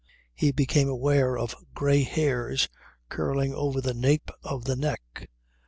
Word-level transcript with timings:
He 0.33 0.51
became 0.51 0.89
aware 0.89 1.37
of 1.37 1.55
grey 1.75 2.01
hairs 2.01 2.69
curling 3.07 3.53
over 3.53 3.81
the 3.81 3.93
nape 3.93 4.31
of 4.41 4.65
the 4.65 4.75
neck. 4.75 5.29